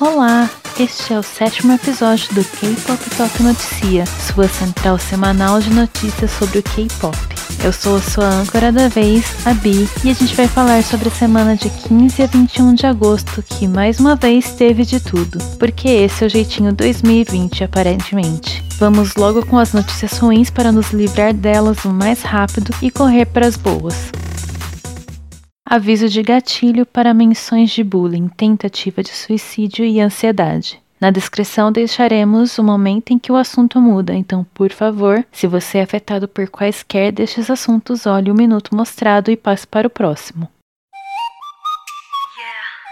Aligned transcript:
Olá, 0.00 0.48
este 0.78 1.12
é 1.12 1.18
o 1.18 1.24
sétimo 1.24 1.72
episódio 1.72 2.32
do 2.32 2.44
K-Pop 2.44 3.10
Top 3.16 3.42
Noticia, 3.42 4.04
sua 4.06 4.46
central 4.46 4.96
semanal 4.96 5.60
de 5.60 5.70
notícias 5.70 6.30
sobre 6.30 6.60
o 6.60 6.62
K-Pop. 6.62 7.18
Eu 7.64 7.72
sou 7.72 7.96
a 7.96 8.00
sua 8.00 8.28
âncora 8.28 8.70
da 8.70 8.86
vez, 8.86 9.24
a 9.44 9.52
Bi, 9.52 9.88
e 10.04 10.10
a 10.10 10.14
gente 10.14 10.36
vai 10.36 10.46
falar 10.46 10.84
sobre 10.84 11.08
a 11.08 11.10
semana 11.10 11.56
de 11.56 11.68
15 11.68 12.22
a 12.22 12.26
21 12.26 12.74
de 12.74 12.86
agosto, 12.86 13.42
que 13.42 13.66
mais 13.66 13.98
uma 13.98 14.14
vez 14.14 14.52
teve 14.52 14.84
de 14.84 15.00
tudo, 15.00 15.40
porque 15.58 15.88
esse 15.88 16.22
é 16.22 16.28
o 16.28 16.30
jeitinho 16.30 16.72
2020 16.72 17.64
aparentemente. 17.64 18.64
Vamos 18.78 19.16
logo 19.16 19.44
com 19.44 19.58
as 19.58 19.72
notícias 19.72 20.16
ruins 20.18 20.48
para 20.48 20.70
nos 20.70 20.92
livrar 20.92 21.34
delas 21.34 21.84
o 21.84 21.88
mais 21.88 22.22
rápido 22.22 22.72
e 22.80 22.88
correr 22.88 23.26
para 23.26 23.48
as 23.48 23.56
boas. 23.56 24.12
Aviso 25.70 26.08
de 26.08 26.22
gatilho 26.22 26.86
para 26.86 27.12
menções 27.12 27.70
de 27.70 27.84
bullying, 27.84 28.26
tentativa 28.28 29.02
de 29.02 29.10
suicídio 29.10 29.84
e 29.84 30.00
ansiedade. 30.00 30.80
Na 30.98 31.10
descrição 31.10 31.70
deixaremos 31.70 32.56
o 32.56 32.64
momento 32.64 33.10
em 33.10 33.18
que 33.18 33.30
o 33.30 33.36
assunto 33.36 33.78
muda, 33.78 34.14
então, 34.14 34.46
por 34.54 34.72
favor, 34.72 35.22
se 35.30 35.46
você 35.46 35.76
é 35.76 35.82
afetado 35.82 36.26
por 36.26 36.48
quaisquer 36.48 37.12
destes 37.12 37.50
assuntos, 37.50 38.06
olhe 38.06 38.30
o 38.30 38.34
minuto 38.34 38.74
mostrado 38.74 39.30
e 39.30 39.36
passe 39.36 39.66
para 39.66 39.86
o 39.86 39.90
próximo. 39.90 40.48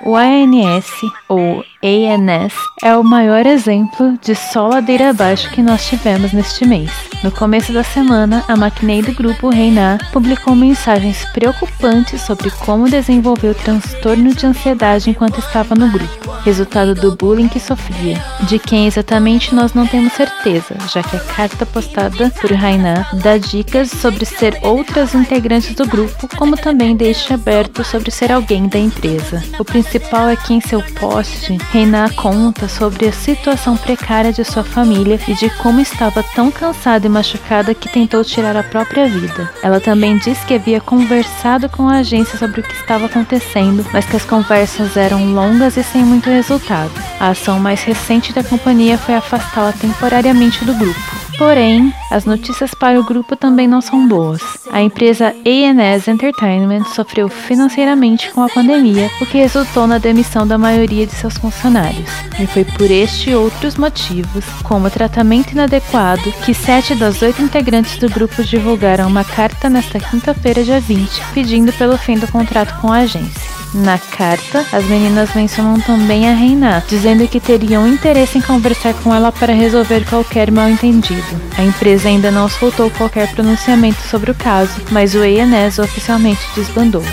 O 0.04 0.14
ANS, 0.14 0.86
ou 1.26 1.64
ANS, 1.82 2.52
é 2.82 2.94
o 2.94 3.02
maior 3.02 3.46
exemplo 3.46 4.18
de 4.22 4.34
só 4.34 4.68
ladeira 4.68 5.08
abaixo 5.08 5.50
que 5.50 5.62
nós 5.62 5.88
tivemos 5.88 6.34
neste 6.34 6.66
mês. 6.66 6.90
No 7.24 7.30
começo 7.30 7.72
da 7.72 7.82
semana, 7.82 8.44
a 8.46 8.54
maquinei 8.54 9.00
do 9.00 9.14
grupo 9.14 9.48
Reiná 9.48 9.98
publicou 10.12 10.54
mensagens 10.54 11.24
preocupantes 11.32 12.20
sobre 12.20 12.50
como 12.50 12.90
desenvolveu 12.90 13.54
transtorno 13.54 14.34
de 14.34 14.44
ansiedade 14.44 15.08
enquanto 15.08 15.38
estava 15.38 15.74
no 15.74 15.90
grupo, 15.90 16.30
resultado 16.44 16.94
do 16.94 17.16
bullying 17.16 17.48
que 17.48 17.58
sofria. 17.58 18.22
De 18.42 18.58
quem 18.58 18.86
exatamente 18.86 19.54
nós 19.54 19.72
não 19.72 19.86
temos 19.86 20.12
certeza, 20.12 20.76
já 20.92 21.02
que 21.02 21.16
a 21.16 21.20
carta 21.20 21.64
postada 21.64 22.30
por 22.38 22.50
Reiná 22.50 23.06
dá 23.14 23.38
dicas 23.38 23.90
sobre 23.90 24.26
ser 24.26 24.58
outras 24.62 25.14
integrantes 25.14 25.74
do 25.74 25.86
grupo, 25.86 26.28
como 26.36 26.54
também 26.54 26.94
deixa 26.94 27.34
aberto 27.34 27.82
sobre 27.82 28.10
ser 28.10 28.30
alguém 28.30 28.68
da 28.68 28.78
empresa. 28.78 29.42
O 29.58 29.64
principal 29.86 30.28
é 30.28 30.36
que 30.36 30.52
em 30.52 30.60
seu 30.60 30.82
post, 30.82 31.56
Reiná 31.70 32.10
conta 32.10 32.68
sobre 32.68 33.08
a 33.08 33.12
situação 33.12 33.76
precária 33.76 34.32
de 34.32 34.44
sua 34.44 34.64
família 34.64 35.18
e 35.28 35.34
de 35.34 35.48
como 35.58 35.80
estava 35.80 36.22
tão 36.34 36.50
cansada 36.50 37.06
e 37.06 37.08
machucada 37.08 37.74
que 37.74 37.88
tentou 37.88 38.24
tirar 38.24 38.56
a 38.56 38.62
própria 38.62 39.06
vida. 39.08 39.50
Ela 39.62 39.80
também 39.80 40.18
diz 40.18 40.38
que 40.44 40.54
havia 40.54 40.80
conversado 40.80 41.68
com 41.68 41.88
a 41.88 41.98
agência 41.98 42.38
sobre 42.38 42.60
o 42.60 42.62
que 42.64 42.74
estava 42.74 43.06
acontecendo, 43.06 43.86
mas 43.92 44.04
que 44.04 44.16
as 44.16 44.24
conversas 44.24 44.96
eram 44.96 45.32
longas 45.32 45.76
e 45.76 45.82
sem 45.82 46.02
muito 46.02 46.28
resultado. 46.28 46.92
A 47.20 47.28
ação 47.28 47.58
mais 47.60 47.82
recente 47.84 48.32
da 48.32 48.42
companhia 48.42 48.98
foi 48.98 49.14
afastá-la 49.14 49.72
temporariamente 49.72 50.64
do 50.64 50.74
grupo. 50.74 51.25
Porém, 51.38 51.92
as 52.10 52.24
notícias 52.24 52.72
para 52.72 52.98
o 52.98 53.04
grupo 53.04 53.36
também 53.36 53.68
não 53.68 53.82
são 53.82 54.08
boas. 54.08 54.40
A 54.72 54.80
empresa 54.80 55.34
ANS 55.44 56.08
Entertainment 56.08 56.84
sofreu 56.94 57.28
financeiramente 57.28 58.30
com 58.30 58.42
a 58.42 58.48
pandemia, 58.48 59.10
o 59.20 59.26
que 59.26 59.38
resultou 59.38 59.86
na 59.86 59.98
demissão 59.98 60.46
da 60.46 60.56
maioria 60.56 61.06
de 61.06 61.12
seus 61.12 61.36
funcionários. 61.36 62.10
E 62.40 62.46
foi 62.46 62.64
por 62.64 62.90
este 62.90 63.30
e 63.30 63.34
outros 63.34 63.76
motivos, 63.76 64.44
como 64.62 64.90
tratamento 64.90 65.52
inadequado, 65.52 66.32
que 66.44 66.54
sete 66.54 66.94
das 66.94 67.20
oito 67.20 67.42
integrantes 67.42 67.98
do 67.98 68.08
grupo 68.08 68.42
divulgaram 68.42 69.06
uma 69.06 69.24
carta 69.24 69.68
nesta 69.68 69.98
quinta-feira, 69.98 70.64
dia 70.64 70.80
20, 70.80 71.22
pedindo 71.34 71.72
pelo 71.74 71.98
fim 71.98 72.18
do 72.18 72.30
contrato 72.30 72.80
com 72.80 72.92
a 72.92 72.98
agência. 72.98 73.55
Na 73.74 73.98
carta, 73.98 74.64
as 74.72 74.84
meninas 74.86 75.34
mencionam 75.34 75.78
também 75.80 76.28
a 76.28 76.34
Reina, 76.34 76.82
dizendo 76.88 77.26
que 77.28 77.40
teriam 77.40 77.86
interesse 77.86 78.38
em 78.38 78.40
conversar 78.40 78.94
com 78.94 79.14
ela 79.14 79.30
para 79.30 79.52
resolver 79.52 80.04
qualquer 80.08 80.50
mal-entendido. 80.50 81.40
A 81.58 81.62
empresa 81.62 82.08
ainda 82.08 82.30
não 82.30 82.48
soltou 82.48 82.90
qualquer 82.90 83.30
pronunciamento 83.34 84.00
sobre 84.08 84.30
o 84.30 84.34
caso, 84.34 84.80
mas 84.90 85.14
o 85.14 85.22
ENES 85.22 85.78
oficialmente 85.78 86.40
desbandou. 86.54 87.04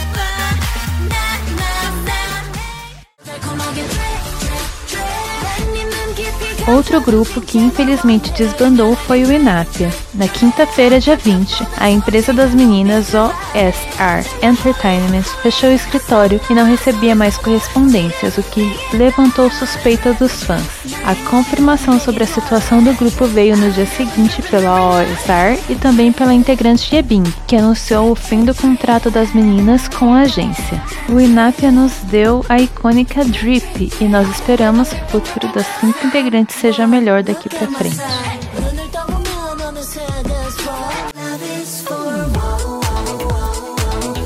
Outro 6.66 7.02
grupo 7.02 7.42
que 7.42 7.58
infelizmente 7.58 8.32
desbandou 8.32 8.96
foi 8.96 9.24
o 9.24 9.32
Inapia. 9.32 9.92
Na 10.14 10.30
quinta-feira, 10.30 10.98
dia 10.98 11.18
20, 11.18 11.68
a 11.78 11.90
empresa 11.90 12.32
das 12.32 12.54
meninas 12.54 13.14
OSR 13.14 14.26
Entertainment 14.42 15.24
fechou 15.42 15.70
o 15.70 15.74
escritório 15.74 16.40
e 16.50 16.54
não 16.54 16.66
recebia 16.66 17.16
mais 17.16 17.38
correspondências, 17.38 18.38
o 18.38 18.44
que 18.44 18.62
levantou 18.94 19.52
suspeitas 19.52 20.18
dos 20.18 20.44
fãs. 20.44 20.64
A 21.04 21.16
confirmação 21.30 22.00
sobre 22.00 22.24
a 22.24 22.28
situação 22.28 22.82
do 22.82 22.94
grupo 22.94 23.26
veio 23.26 23.58
no 23.58 23.70
dia 23.72 23.86
seguinte 23.86 24.42
pela 24.44 25.00
OSR 25.00 25.60
e 25.70 25.76
também 25.76 26.14
pela 26.14 26.34
integrante 26.34 26.96
Yebin, 26.96 27.24
que 27.46 27.58
anunciou 27.58 28.12
o 28.12 28.16
fim 28.16 28.46
do 28.46 28.56
contrato 28.56 29.12
das 29.12 29.34
meninas 29.34 29.90
com 29.90 30.14
a 30.14 30.22
agência. 30.22 30.82
O 31.10 31.20
Inapia 31.20 31.72
nos 31.72 31.92
deu 32.04 32.46
a 32.48 32.58
icônica 32.58 33.26
Drip 33.26 33.92
e 34.00 34.06
nós 34.06 34.30
esperamos 34.30 34.94
o 34.94 34.96
futuro 35.08 35.52
das 35.54 35.68
cinco 35.82 36.08
integrantes 36.08 36.53
seja 36.54 36.88
melhor 36.88 37.24
daqui 37.24 37.50
para 37.50 37.68
frente. 37.68 38.43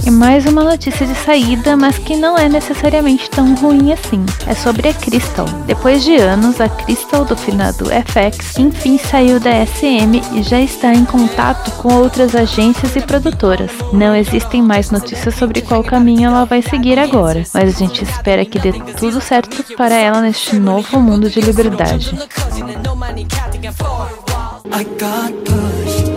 E 0.08 0.10
mais 0.10 0.46
uma 0.46 0.64
notícia 0.64 1.06
de 1.06 1.14
saída, 1.14 1.76
mas 1.76 1.98
que 1.98 2.16
não 2.16 2.38
é 2.38 2.48
necessariamente 2.48 3.30
tão 3.30 3.54
ruim 3.56 3.92
assim. 3.92 4.26
É 4.48 4.54
sobre 4.54 4.88
a 4.88 4.94
Crystal. 4.94 5.46
Depois 5.66 6.02
de 6.02 6.16
anos, 6.16 6.62
a 6.62 6.70
Crystal 6.70 7.26
do 7.26 7.36
finado 7.36 7.88
FX 7.88 8.58
enfim 8.58 8.98
saiu 8.98 9.38
da 9.38 9.52
SM 9.66 10.22
e 10.34 10.44
já 10.44 10.62
está 10.62 10.94
em 10.94 11.04
contato 11.04 11.72
com 11.82 11.94
outras 11.94 12.36
agências 12.36 12.96
e 12.96 13.02
produtoras. 13.02 13.72
Não 13.92 14.16
existem 14.16 14.62
mais 14.62 14.92
notícias 14.92 15.36
sobre 15.36 15.60
qual 15.60 15.84
caminho 15.84 16.28
ela 16.30 16.46
vai 16.46 16.62
seguir 16.62 16.98
agora, 16.98 17.44
mas 17.54 17.76
a 17.76 17.78
gente 17.78 18.02
espera 18.02 18.46
que 18.46 18.60
dê 18.60 18.72
tudo 18.98 19.20
certo 19.20 19.62
para 19.76 19.96
ela 19.96 20.22
neste 20.22 20.56
novo 20.56 21.02
mundo 21.02 21.30
de 21.30 21.42
liberdade. 21.42 22.18
I 24.70 24.84
got 24.84 25.34
pushed. 25.44 26.17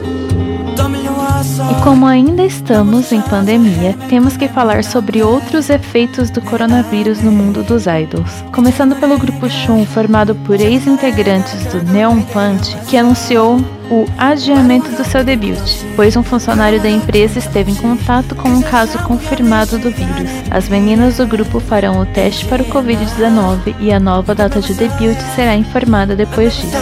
E 1.41 1.83
como 1.83 2.07
ainda 2.07 2.45
estamos 2.45 3.11
em 3.13 3.23
pandemia, 3.23 3.97
temos 4.11 4.37
que 4.37 4.47
falar 4.47 4.85
sobre 4.85 5.23
outros 5.23 5.71
efeitos 5.71 6.29
do 6.29 6.43
coronavírus 6.43 7.23
no 7.23 7.33
mundo 7.33 7.63
dos 7.63 7.87
idols. 7.87 8.45
Começando 8.53 8.95
pelo 8.97 9.17
grupo 9.17 9.49
Shun, 9.49 9.87
formado 9.87 10.35
por 10.35 10.61
ex-integrantes 10.61 11.65
do 11.73 11.83
Neon 11.83 12.21
Punch, 12.21 12.77
que 12.89 12.97
anunciou 12.99 13.59
o 13.91 14.07
adiamento 14.19 14.91
do 14.91 15.03
seu 15.03 15.25
debut, 15.25 15.59
pois 15.97 16.15
um 16.15 16.23
funcionário 16.23 16.79
da 16.79 16.91
empresa 16.91 17.39
esteve 17.39 17.73
em 17.73 17.77
contato 17.77 18.35
com 18.35 18.51
um 18.51 18.61
caso 18.61 18.99
confirmado 18.99 19.79
do 19.79 19.91
vírus. 19.91 20.31
As 20.51 20.69
meninas 20.69 21.17
do 21.17 21.27
grupo 21.27 21.59
farão 21.59 22.03
o 22.03 22.07
teste 22.07 22.45
para 22.45 22.63
o 22.63 22.67
Covid-19 22.67 23.77
e 23.81 23.91
a 23.91 23.99
nova 23.99 24.35
data 24.35 24.61
de 24.61 24.75
debut 24.75 25.19
será 25.35 25.57
informada 25.57 26.15
depois 26.15 26.53
disso. 26.55 26.77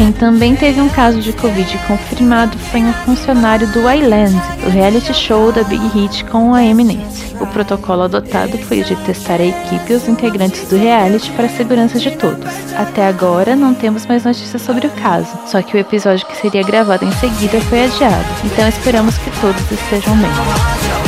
Quem 0.00 0.12
também 0.12 0.56
teve 0.56 0.80
um 0.80 0.88
caso 0.88 1.20
de 1.20 1.30
Covid 1.30 1.78
confirmado 1.86 2.58
foi 2.58 2.80
um 2.80 2.92
funcionário 3.04 3.70
do 3.70 3.80
Island, 3.80 4.34
o 4.66 4.70
reality 4.70 5.12
show 5.12 5.52
da 5.52 5.62
Big 5.62 5.86
Hit 5.88 6.24
com 6.24 6.54
a 6.54 6.62
Mnet. 6.62 7.36
O 7.38 7.46
protocolo 7.46 8.04
adotado 8.04 8.56
foi 8.56 8.80
o 8.80 8.84
de 8.84 8.96
testar 8.96 9.42
a 9.42 9.44
equipe 9.44 9.92
e 9.92 9.96
os 9.96 10.08
integrantes 10.08 10.66
do 10.68 10.78
reality 10.78 11.30
para 11.32 11.44
a 11.44 11.50
segurança 11.50 11.98
de 11.98 12.12
todos. 12.12 12.48
Até 12.78 13.06
agora 13.06 13.54
não 13.54 13.74
temos 13.74 14.06
mais 14.06 14.24
notícias 14.24 14.62
sobre 14.62 14.86
o 14.86 14.90
caso, 14.90 15.38
só 15.44 15.60
que 15.60 15.76
o 15.76 15.78
episódio 15.78 16.26
que 16.26 16.36
seria 16.38 16.62
gravado 16.62 17.04
em 17.04 17.12
seguida 17.12 17.60
foi 17.60 17.84
adiado, 17.84 18.24
então 18.42 18.66
esperamos 18.66 19.18
que 19.18 19.30
todos 19.38 19.70
estejam 19.70 20.16
bem. 20.16 20.99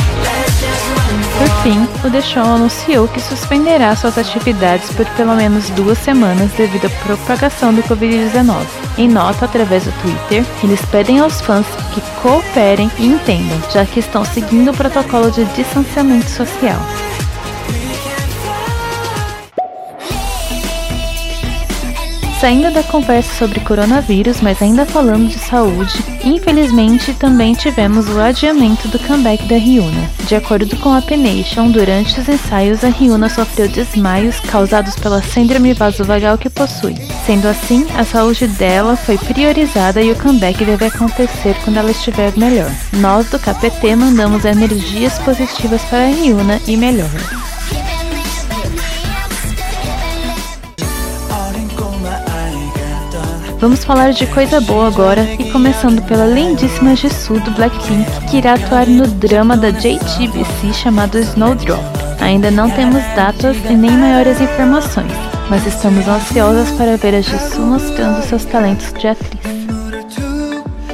Por 1.43 1.49
fim, 1.61 2.07
o 2.07 2.09
The 2.09 2.21
Show 2.21 2.41
anunciou 2.41 3.05
que 3.05 3.19
suspenderá 3.19 3.93
suas 3.97 4.17
atividades 4.17 4.89
por 4.91 5.05
pelo 5.07 5.35
menos 5.35 5.69
duas 5.71 5.97
semanas 5.97 6.49
devido 6.53 6.85
à 6.85 6.89
propagação 7.05 7.73
do 7.73 7.83
Covid-19. 7.83 8.65
Em 8.97 9.09
nota 9.09 9.43
através 9.43 9.83
do 9.83 9.91
Twitter, 10.01 10.45
eles 10.63 10.79
pedem 10.85 11.19
aos 11.19 11.41
fãs 11.41 11.65
que 11.93 11.99
cooperem 12.21 12.89
e 12.97 13.07
entendam, 13.07 13.61
já 13.73 13.85
que 13.85 13.99
estão 13.99 14.23
seguindo 14.23 14.71
o 14.71 14.73
protocolo 14.73 15.29
de 15.31 15.43
distanciamento 15.47 16.29
social. 16.29 16.79
Saindo 22.39 22.71
da 22.71 22.83
conversa 22.83 23.33
sobre 23.35 23.59
coronavírus, 23.61 24.39
mas 24.39 24.61
ainda 24.61 24.85
falando 24.85 25.27
de 25.27 25.39
saúde, 25.39 26.02
infelizmente 26.23 27.13
também 27.13 27.53
tivemos 27.53 28.07
o 28.09 28.19
adiamento 28.19 28.87
do 28.87 28.99
comeback 28.99 29.43
da 29.45 29.55
Ryuna. 29.55 30.09
De 30.27 30.35
acordo 30.35 30.75
com 30.77 30.93
a 30.93 31.01
Penation, 31.01 31.69
durante 31.69 32.19
os 32.19 32.27
ensaios 32.27 32.83
a 32.83 32.89
Ryuna 32.89 33.29
sofreu 33.29 33.67
desmaios 33.67 34.39
causados 34.39 34.95
pela 34.95 35.21
síndrome 35.21 35.73
vasovagal 35.73 36.37
que 36.37 36.49
possui. 36.49 36.95
Sendo 37.25 37.47
assim, 37.47 37.85
a 37.95 38.03
saúde 38.03 38.47
dela 38.47 38.95
foi 38.95 39.17
priorizada 39.17 40.01
e 40.01 40.11
o 40.11 40.15
comeback 40.15 40.63
deve 40.63 40.85
acontecer 40.85 41.55
quando 41.63 41.77
ela 41.77 41.91
estiver 41.91 42.31
melhor. 42.37 42.71
Nós 42.93 43.29
do 43.29 43.39
KPT 43.39 43.95
mandamos 43.95 44.45
energias 44.45 45.17
positivas 45.19 45.81
para 45.83 46.05
a 46.05 46.07
Ryuna 46.07 46.59
e 46.67 46.75
melhoras. 46.77 47.52
Vamos 53.63 53.85
falar 53.85 54.11
de 54.11 54.27
coisa 54.27 54.59
boa 54.59 54.87
agora 54.87 55.23
e 55.39 55.49
começando 55.49 56.05
pela 56.05 56.25
lindíssima 56.25 56.97
Jisoo 56.97 57.39
do 57.39 57.51
Blackpink, 57.51 58.29
que 58.29 58.35
irá 58.39 58.55
atuar 58.55 58.85
no 58.85 59.07
drama 59.07 59.55
da 59.55 59.69
JTBC 59.69 60.73
chamado 60.73 61.17
Snowdrop. 61.17 61.81
Ainda 62.19 62.51
não 62.51 62.69
temos 62.69 63.01
datas 63.15 63.55
e 63.69 63.73
nem 63.73 63.91
maiores 63.91 64.41
informações, 64.41 65.13
mas 65.49 65.65
estamos 65.65 66.05
ansiosas 66.09 66.71
para 66.71 66.97
ver 66.97 67.15
a 67.15 67.21
Jisoo 67.21 67.65
mostrando 67.65 68.21
seus 68.23 68.43
talentos 68.43 68.91
de 68.99 69.07
atriz. 69.07 69.62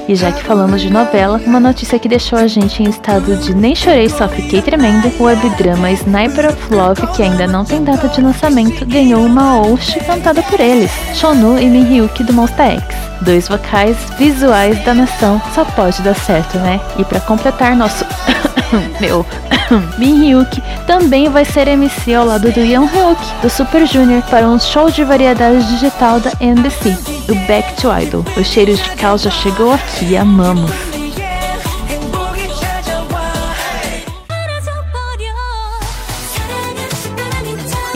E 0.10 0.16
já 0.16 0.32
que 0.32 0.44
falamos 0.44 0.82
de 0.82 0.90
novela, 0.90 1.40
uma 1.46 1.60
notícia 1.60 2.00
que 2.00 2.10
deixou 2.10 2.40
a 2.40 2.48
gente 2.48 2.82
em 2.82 2.90
estado 2.90 3.38
de 3.38 3.54
nem 3.54 3.76
chorei, 3.76 4.10
só 4.10 4.28
fiquei 4.28 4.60
tremendo, 4.60 5.08
o 5.20 5.26
webdrama 5.26 5.92
Sniper 5.92 6.50
of 6.50 6.74
Love, 6.74 7.06
que 7.16 7.22
ainda 7.22 7.46
não 7.46 7.64
tem 7.64 7.84
data 7.84 8.08
de 8.08 8.20
lançamento, 8.20 8.88
ganhou 8.88 9.24
uma 9.24 9.62
Oshi 9.62 10.00
cantada 10.00 10.42
por 10.42 10.60
eles, 10.60 10.90
Shonu 11.14 11.60
e 11.60 11.68
Mihyuki 11.68 12.24
do 12.24 12.34
Monsta 12.34 12.64
X. 12.64 12.84
Dois 13.22 13.48
vocais 13.48 13.96
visuais 14.18 14.84
da 14.84 14.96
nação, 14.96 15.40
só 15.54 15.64
pode 15.64 16.02
dar 16.02 16.16
certo, 16.16 16.58
né? 16.58 16.82
E 16.98 17.06
para 17.06 17.20
completar 17.20 17.76
nosso 17.76 18.04
meu 19.00 19.24
Min 20.00 20.26
Hyuk 20.26 20.62
também 20.88 21.30
vai 21.30 21.46
ser 21.46 21.68
MC 21.68 22.16
ao 22.16 22.26
lado 22.26 22.52
do 22.52 22.60
Young 22.60 22.88
Hyuk 22.88 23.42
do 23.42 23.50
Super 23.50 23.86
Junior 23.86 24.24
para 24.24 24.48
um 24.48 24.60
show 24.60 24.90
de 24.90 25.04
variedades 25.04 25.68
digital 25.68 26.20
da 26.20 26.32
NBC, 26.40 26.98
o 27.30 27.36
Back 27.48 27.82
to 27.82 27.88
Idol. 27.92 28.26
O 28.38 28.44
cheiro 28.44 28.76
de 28.76 28.90
caos 28.96 29.22
já 29.22 29.32
chegou 29.32 29.72
aqui, 29.72 30.18
amamos. 30.18 30.89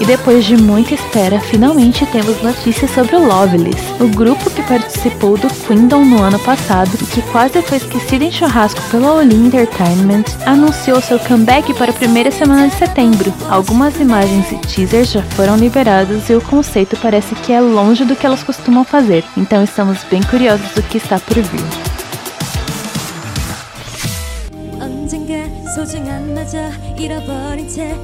E 0.03 0.05
depois 0.05 0.43
de 0.43 0.57
muita 0.57 0.95
espera, 0.95 1.39
finalmente 1.39 2.05
temos 2.07 2.41
notícias 2.41 2.91
sobre 2.91 3.15
o 3.15 3.25
Loveless, 3.25 3.81
o 4.01 4.07
grupo 4.09 4.49
que 4.49 4.61
participou 4.63 5.37
do 5.37 5.47
Queendom 5.47 6.03
no 6.03 6.21
ano 6.21 6.37
passado 6.39 6.91
e 7.01 7.05
que 7.05 7.21
quase 7.31 7.61
foi 7.61 7.77
esquecido 7.77 8.25
em 8.25 8.29
churrasco 8.29 8.81
pela 8.91 9.13
Olin 9.13 9.47
Entertainment, 9.47 10.25
anunciou 10.45 10.99
seu 10.99 11.17
comeback 11.19 11.73
para 11.75 11.91
a 11.91 11.95
primeira 11.95 12.31
semana 12.31 12.67
de 12.67 12.75
setembro. 12.75 13.33
Algumas 13.49 13.97
imagens 13.97 14.51
e 14.51 14.57
teasers 14.57 15.09
já 15.09 15.21
foram 15.21 15.55
liberados 15.55 16.29
e 16.29 16.35
o 16.35 16.41
conceito 16.41 16.97
parece 16.97 17.33
que 17.35 17.53
é 17.53 17.61
longe 17.61 18.03
do 18.03 18.13
que 18.13 18.25
elas 18.25 18.43
costumam 18.43 18.83
fazer, 18.83 19.23
então 19.37 19.63
estamos 19.63 20.03
bem 20.11 20.21
curiosos 20.23 20.69
do 20.73 20.83
que 20.83 20.97
está 20.97 21.17
por 21.17 21.41
vir. 21.41 21.92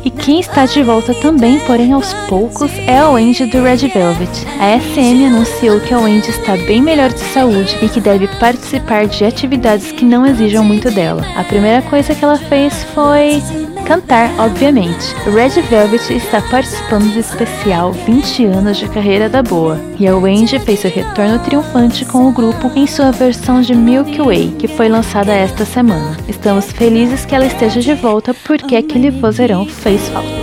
E 0.03 0.09
quem 0.09 0.39
está 0.39 0.65
de 0.65 0.83
volta 0.83 1.13
também, 1.15 1.59
porém 1.61 1.93
aos 1.93 2.13
poucos, 2.27 2.71
é 2.87 2.99
a 2.99 3.09
Wendy 3.09 3.45
do 3.45 3.63
Red 3.63 3.87
Velvet. 3.87 4.45
A 4.59 4.79
SM 4.79 5.25
anunciou 5.25 5.79
que 5.79 5.93
a 5.93 5.99
Wendy 5.99 6.29
está 6.29 6.57
bem 6.57 6.81
melhor 6.81 7.11
de 7.11 7.19
saúde 7.19 7.77
e 7.81 7.87
que 7.87 8.01
deve 8.01 8.27
participar 8.39 9.07
de 9.07 9.23
atividades 9.23 9.91
que 9.91 10.03
não 10.03 10.25
exijam 10.25 10.63
muito 10.63 10.91
dela. 10.91 11.25
A 11.37 11.43
primeira 11.43 11.81
coisa 11.83 12.13
que 12.13 12.23
ela 12.23 12.37
fez 12.37 12.83
foi 12.95 13.41
cantar, 13.89 14.29
obviamente. 14.39 15.15
Red 15.25 15.59
Velvet 15.63 16.13
está 16.13 16.39
participando 16.43 17.11
do 17.11 17.19
especial 17.19 17.91
20 17.91 18.45
anos 18.45 18.77
de 18.77 18.87
carreira 18.87 19.27
da 19.27 19.41
Boa, 19.41 19.79
e 19.99 20.07
a 20.07 20.15
Wendy 20.15 20.59
fez 20.59 20.81
seu 20.81 20.91
retorno 20.91 21.39
triunfante 21.39 22.05
com 22.05 22.29
o 22.29 22.31
grupo 22.31 22.71
em 22.75 22.85
sua 22.85 23.11
versão 23.11 23.61
de 23.61 23.73
Milky 23.73 24.21
Way, 24.21 24.55
que 24.59 24.67
foi 24.67 24.87
lançada 24.89 25.33
esta 25.33 25.65
semana. 25.65 26.15
Estamos 26.27 26.71
felizes 26.71 27.25
que 27.25 27.33
ela 27.33 27.47
esteja 27.47 27.81
de 27.81 27.95
volta 27.95 28.31
porque 28.45 28.75
aquele 28.75 29.09
vozeirão 29.09 29.65
fez 29.65 30.07
falta. 30.09 30.38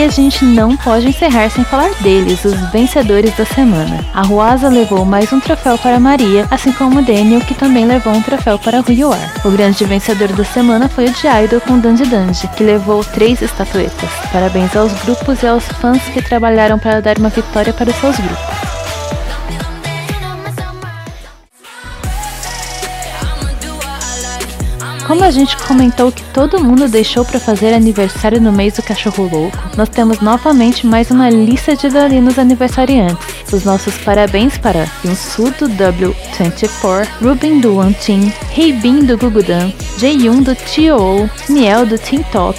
E 0.00 0.02
a 0.02 0.08
gente 0.08 0.46
não 0.46 0.78
pode 0.78 1.08
encerrar 1.08 1.50
sem 1.50 1.62
falar 1.62 1.90
deles, 2.00 2.42
os 2.46 2.58
vencedores 2.70 3.36
da 3.36 3.44
semana. 3.44 4.02
A 4.14 4.22
Ruasa 4.22 4.70
levou 4.70 5.04
mais 5.04 5.30
um 5.30 5.38
troféu 5.38 5.76
para 5.76 6.00
Maria, 6.00 6.48
assim 6.50 6.72
como 6.72 7.00
o 7.00 7.04
Daniel, 7.04 7.42
que 7.42 7.52
também 7.52 7.84
levou 7.84 8.14
um 8.14 8.22
troféu 8.22 8.58
para 8.58 8.80
Ruyuar. 8.80 9.30
O 9.44 9.50
grande 9.50 9.84
vencedor 9.84 10.28
da 10.28 10.42
semana 10.42 10.88
foi 10.88 11.04
o 11.04 11.12
de 11.12 11.26
Idol 11.26 11.60
com 11.60 11.78
Dandy 11.78 12.06
Dandy, 12.06 12.48
que 12.56 12.64
levou 12.64 13.04
três 13.04 13.42
estatuetas. 13.42 14.08
Parabéns 14.32 14.74
aos 14.74 14.90
grupos 15.02 15.42
e 15.42 15.46
aos 15.46 15.64
fãs 15.68 16.02
que 16.04 16.22
trabalharam 16.22 16.78
para 16.78 17.02
dar 17.02 17.18
uma 17.18 17.28
vitória 17.28 17.74
para 17.74 17.90
os 17.90 17.96
seus 17.96 18.16
grupos. 18.16 18.79
Como 25.10 25.24
a 25.24 25.30
gente 25.32 25.56
comentou 25.56 26.12
que 26.12 26.22
todo 26.32 26.62
mundo 26.62 26.86
deixou 26.86 27.24
para 27.24 27.40
fazer 27.40 27.74
aniversário 27.74 28.40
no 28.40 28.52
mês 28.52 28.74
do 28.74 28.82
cachorro 28.84 29.28
louco, 29.28 29.58
nós 29.76 29.88
temos 29.88 30.20
novamente 30.20 30.86
mais 30.86 31.10
uma 31.10 31.28
lista 31.28 31.74
de 31.74 31.88
dalinos 31.88 32.38
aniversariantes. 32.38 33.52
Os 33.52 33.64
nossos 33.64 33.98
parabéns 33.98 34.56
para 34.56 34.88
Yunsu 35.04 35.50
do 35.58 35.68
W24, 35.68 37.08
Ruben 37.20 37.58
do 37.58 37.74
Team, 37.94 38.32
Heibin 38.56 39.00
do 39.00 39.18
Gugudan, 39.18 39.72
Jaeyoon 39.98 40.42
do 40.42 40.54
T.O.O, 40.54 41.28
Niel 41.52 41.86
do 41.86 41.98
Team 41.98 42.22
Top, 42.30 42.56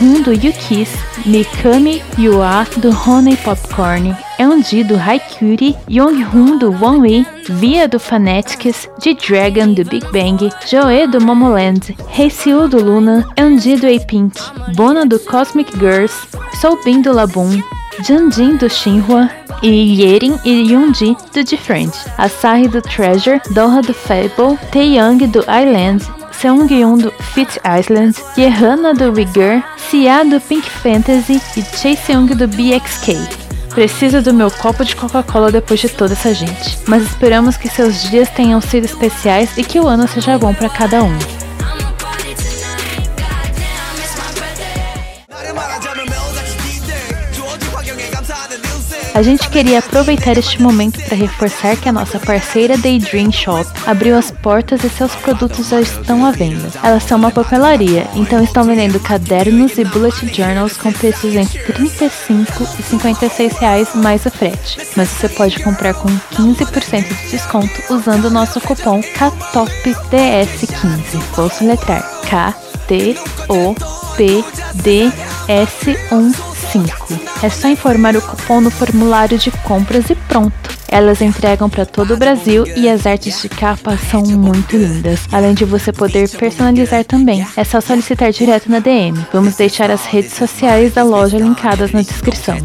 Hun 0.00 0.22
do 0.22 0.32
Yukis, 0.32 0.90
Mikami 1.26 2.04
Yua 2.16 2.68
do 2.76 2.90
Honey 2.90 3.36
Popcorn, 3.36 4.16
Eunji 4.40 4.82
do 4.82 4.96
Haikuri, 4.96 5.76
Yonghun 5.86 6.58
do 6.58 6.70
Wee, 6.70 7.26
Via 7.46 7.86
do 7.86 7.98
Fanatics, 7.98 8.88
G-Dragon 8.98 9.74
do 9.74 9.84
Big 9.84 10.06
Bang, 10.12 10.50
Joe 10.66 11.06
do 11.06 11.20
Momoland, 11.20 11.94
Heisiu 12.08 12.66
do 12.66 12.78
Luna, 12.78 13.26
Eunji 13.36 13.76
do 13.78 13.86
A-Pink, 13.86 14.40
Bona 14.74 15.04
do 15.04 15.18
Cosmic 15.18 15.70
Girls, 15.78 16.14
Soubin 16.58 17.02
do 17.02 17.12
Laboon, 17.12 17.62
Janjin 18.02 18.56
do 18.56 18.70
Shinhua 18.70 19.28
e 19.62 20.00
Yerin 20.00 20.38
e 20.42 20.72
Yunji 20.72 21.14
do 21.34 21.44
Different, 21.44 21.92
Asahi 22.16 22.66
do 22.66 22.80
Treasure, 22.80 23.42
Doha 23.50 23.82
do 23.82 23.92
Fable, 23.92 24.56
Taeyang 24.72 25.18
do 25.30 25.40
Island, 25.48 26.02
Seung-yoon 26.32 27.02
do 27.02 27.10
Fit 27.34 27.60
Island, 27.62 28.14
Yehana 28.38 28.94
do 28.94 29.12
Rigor, 29.12 29.62
Sia 29.76 30.24
do 30.24 30.40
Pink 30.40 30.66
Fantasy 30.66 31.42
e 31.58 31.62
Chaeseung 31.76 32.34
do 32.34 32.48
BXK. 32.48 33.49
Preciso 33.80 34.20
do 34.20 34.34
meu 34.34 34.50
copo 34.50 34.84
de 34.84 34.94
Coca-Cola 34.94 35.50
depois 35.50 35.80
de 35.80 35.88
toda 35.88 36.12
essa 36.12 36.34
gente. 36.34 36.78
Mas 36.86 37.02
esperamos 37.02 37.56
que 37.56 37.66
seus 37.66 38.02
dias 38.10 38.28
tenham 38.28 38.60
sido 38.60 38.84
especiais 38.84 39.56
e 39.56 39.64
que 39.64 39.80
o 39.80 39.88
ano 39.88 40.06
seja 40.06 40.36
bom 40.36 40.52
para 40.52 40.68
cada 40.68 41.02
um. 41.02 41.39
A 49.12 49.22
gente 49.22 49.48
queria 49.50 49.80
aproveitar 49.80 50.38
este 50.38 50.62
momento 50.62 51.02
para 51.04 51.16
reforçar 51.16 51.76
que 51.76 51.88
a 51.88 51.92
nossa 51.92 52.18
parceira 52.18 52.78
Daydream 52.78 53.32
Shop 53.32 53.68
abriu 53.86 54.16
as 54.16 54.30
portas 54.30 54.84
e 54.84 54.88
seus 54.88 55.14
produtos 55.16 55.68
já 55.68 55.80
estão 55.80 56.24
à 56.24 56.30
venda. 56.30 56.70
Elas 56.82 57.02
são 57.02 57.18
uma 57.18 57.30
papelaria, 57.30 58.06
então 58.14 58.42
estão 58.42 58.64
vendendo 58.64 59.00
cadernos 59.00 59.76
e 59.78 59.84
bullet 59.84 60.32
journals 60.32 60.76
com 60.76 60.92
preços 60.92 61.34
entre 61.34 61.58
35 61.58 62.62
e 62.78 62.82
56 62.82 63.58
reais 63.58 63.88
mais 63.94 64.24
o 64.26 64.30
frete. 64.30 64.78
Mas 64.96 65.08
você 65.08 65.28
pode 65.28 65.62
comprar 65.62 65.94
com 65.94 66.08
15% 66.08 67.08
de 67.08 67.30
desconto 67.30 67.92
usando 67.92 68.26
o 68.26 68.30
nosso 68.30 68.60
cupom 68.60 69.00
KTOPDS15. 69.00 71.20
Vou 71.34 71.50
soletrar 71.50 72.08
K 72.22 72.54
T 72.86 73.16
O 73.48 73.74
P 74.16 74.44
D 74.82 75.10
S 75.48 75.98
1 76.12 76.49
5. 76.72 77.20
É 77.42 77.48
só 77.48 77.68
informar 77.68 78.16
o 78.16 78.22
cupom 78.22 78.60
no 78.60 78.70
formulário 78.70 79.38
de 79.38 79.50
compras 79.50 80.08
e 80.10 80.14
pronto. 80.14 80.70
Elas 80.92 81.20
entregam 81.20 81.70
para 81.70 81.86
todo 81.86 82.14
o 82.14 82.16
Brasil 82.16 82.66
e 82.76 82.88
as 82.88 83.06
artes 83.06 83.40
de 83.40 83.48
capa 83.48 83.96
são 84.10 84.22
muito 84.22 84.76
lindas. 84.76 85.20
Além 85.30 85.54
de 85.54 85.64
você 85.64 85.92
poder 85.92 86.28
personalizar 86.30 87.04
também. 87.04 87.46
É 87.56 87.62
só 87.62 87.80
solicitar 87.80 88.32
direto 88.32 88.68
na 88.68 88.80
DM. 88.80 89.24
Vamos 89.32 89.54
deixar 89.54 89.90
as 89.90 90.04
redes 90.04 90.32
sociais 90.32 90.92
da 90.92 91.04
loja 91.04 91.38
linkadas 91.38 91.92
na 91.92 92.02
descrição. 92.02 92.56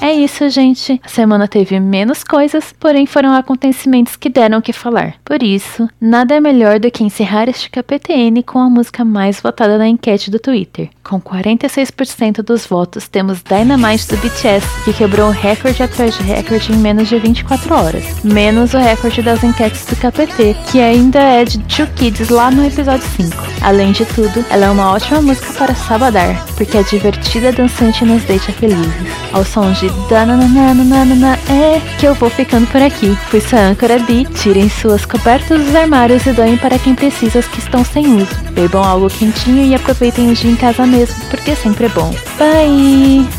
É 0.00 0.12
isso, 0.12 0.48
gente. 0.48 1.00
A 1.04 1.08
semana 1.08 1.48
teve 1.48 1.78
menos 1.80 2.22
coisas, 2.22 2.72
porém 2.78 3.04
foram 3.04 3.34
acontecimentos 3.34 4.14
que 4.16 4.28
deram 4.28 4.58
o 4.58 4.62
que 4.62 4.72
falar. 4.72 5.14
Por 5.24 5.42
isso, 5.42 5.88
nada 6.00 6.34
é 6.34 6.40
melhor 6.40 6.78
do 6.78 6.90
que 6.90 7.02
encerrar 7.02 7.48
este 7.48 7.68
KPTN 7.68 8.42
com 8.44 8.58
a 8.58 8.70
música 8.70 9.04
mais 9.04 9.40
votada 9.40 9.76
na 9.76 9.88
enquete 9.88 10.30
do 10.30 10.38
Twitter. 10.38 10.88
Com 11.02 11.20
46% 11.20 12.42
dos 12.42 12.66
votos, 12.66 13.08
temos 13.08 13.42
Dynamite 13.42 14.08
do 14.08 14.16
BTS, 14.18 14.66
que 14.84 14.92
quebrou 14.92 15.30
recorde 15.30 15.82
atrás 15.82 16.16
de 16.16 16.22
recorde 16.22 16.72
em 16.72 16.76
menos 16.76 17.08
de 17.08 17.18
24 17.18 17.74
horas. 17.74 18.04
Menos 18.22 18.74
o 18.74 18.78
recorde 18.78 19.22
das 19.22 19.42
enquetes 19.42 19.84
do 19.86 19.96
KPT, 19.96 20.54
que 20.70 20.80
ainda 20.80 21.18
é 21.18 21.44
de 21.44 21.58
Two 21.60 21.86
Kids 21.96 22.28
lá 22.28 22.50
no 22.50 22.64
episódio 22.64 23.06
5. 23.16 23.36
Além 23.62 23.92
de 23.92 24.04
tudo, 24.06 24.44
ela 24.50 24.66
é 24.66 24.70
uma 24.70 24.92
ótima 24.92 25.20
música 25.20 25.52
para 25.54 25.74
sabadar, 25.74 26.46
porque 26.56 26.76
é 26.76 26.82
divertida, 26.82 27.52
dançante 27.58 28.04
nos 28.04 28.22
deixa 28.24 28.52
felizes. 28.52 28.86
Ao 29.32 29.44
som 29.44 29.70
de 29.72 29.90
dananana 30.08 31.38
é 31.50 31.80
que 31.98 32.06
eu 32.06 32.14
vou 32.14 32.30
ficando 32.30 32.66
por 32.68 32.80
aqui. 32.80 33.14
Fui 33.28 33.40
sua 33.40 33.58
âncora 33.58 33.98
Bi, 33.98 34.24
tirem 34.24 34.70
suas 34.70 35.04
cobertas 35.04 35.60
dos 35.60 35.74
armários 35.74 36.24
e 36.24 36.32
doem 36.32 36.56
para 36.56 36.78
quem 36.78 36.94
precisa 36.94 37.40
as 37.40 37.48
que 37.48 37.58
estão 37.58 37.84
sem 37.84 38.06
uso. 38.14 38.34
Bebam 38.52 38.82
algo 38.82 39.10
quentinho 39.10 39.66
e 39.66 39.74
aproveitem 39.74 40.30
o 40.30 40.34
dia 40.34 40.50
em 40.50 40.56
casa 40.56 40.86
mesmo, 40.86 41.16
porque 41.28 41.54
sempre 41.56 41.86
é 41.86 41.88
bom. 41.88 42.14
Bye! 42.38 43.37